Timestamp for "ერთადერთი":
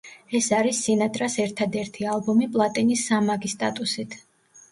1.43-2.07